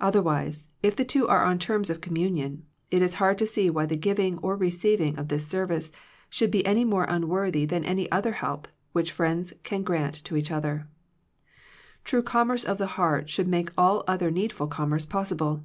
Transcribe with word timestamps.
Otherwise, 0.00 0.66
if 0.82 0.96
two 0.96 1.28
are 1.28 1.44
on 1.44 1.56
terms 1.56 1.90
of 1.90 2.00
communion, 2.00 2.66
it 2.90 3.02
is 3.02 3.14
hard 3.22 3.38
to 3.38 3.46
see 3.46 3.70
why 3.70 3.86
the 3.86 3.94
giving 3.94 4.36
or 4.38 4.56
receiving 4.56 5.16
of 5.16 5.28
this 5.28 5.46
service 5.46 5.92
should 6.28 6.50
be 6.50 6.66
any 6.66 6.84
more 6.84 7.04
unworthy 7.04 7.64
than 7.64 7.84
any 7.84 8.10
other 8.10 8.32
help, 8.32 8.66
which 8.90 9.12
friends 9.12 9.52
can 9.62 9.84
grant 9.84 10.24
to 10.24 10.34
each 10.36 10.50
other 10.50 10.88
True 12.02 12.20
commerce 12.20 12.64
of 12.64 12.78
the 12.78 12.88
heart 12.98 13.30
should 13.30 13.46
make 13.46 13.70
all 13.78 14.02
other 14.08 14.32
needful 14.32 14.66
commerce 14.66 15.06
possible. 15.06 15.62